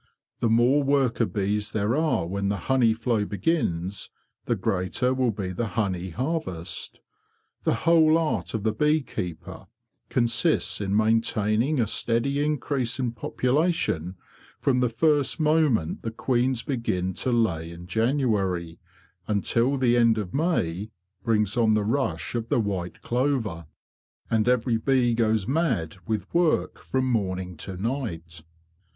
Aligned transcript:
The 0.39 0.49
more 0.49 0.81
worker 0.81 1.27
bees 1.27 1.69
there 1.73 1.95
are 1.95 2.25
when 2.25 2.49
the 2.49 2.57
honey 2.57 2.91
flow 2.91 3.23
begins, 3.23 4.09
the 4.45 4.55
greater 4.55 5.13
will 5.13 5.29
be 5.29 5.49
the 5.51 5.67
honey 5.77 6.09
harvest. 6.09 7.01
The 7.65 7.75
whole 7.85 8.17
art 8.17 8.55
of 8.55 8.63
the 8.63 8.71
bee 8.73 9.01
keeper 9.03 9.67
consists 10.09 10.81
in 10.81 10.97
main 10.97 11.21
taining 11.21 11.79
a 11.79 11.85
steady 11.85 12.43
increase 12.43 12.97
in 12.99 13.11
population 13.11 14.15
from 14.59 14.79
the 14.79 14.89
first 14.89 15.39
moment 15.39 16.01
the 16.01 16.09
queens 16.09 16.63
begin 16.63 17.13
to 17.21 17.31
lay 17.31 17.69
in 17.69 17.85
January, 17.85 18.79
until 19.27 19.77
the 19.77 19.95
end 19.97 20.17
of 20.17 20.33
May 20.33 20.89
brings 21.23 21.55
on 21.55 21.75
the 21.75 21.83
rush 21.83 22.33
of 22.33 22.49
the 22.49 22.59
white 22.59 23.03
clover, 23.03 23.67
and 24.31 24.49
every 24.49 24.77
bee 24.77 25.13
goes 25.13 25.47
mad 25.47 25.97
with 26.07 26.25
work 26.33 26.81
from 26.83 27.05
morning 27.05 27.55
to 27.57 27.77
night. 27.77 28.41